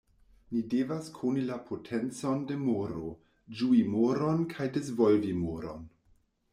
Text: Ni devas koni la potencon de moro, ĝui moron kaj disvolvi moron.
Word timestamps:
Ni 0.53 0.61
devas 0.69 1.09
koni 1.17 1.43
la 1.49 1.57
potencon 1.67 2.41
de 2.53 2.57
moro, 2.63 3.13
ĝui 3.61 3.85
moron 3.95 4.45
kaj 4.57 4.71
disvolvi 4.81 5.35
moron. 5.47 5.91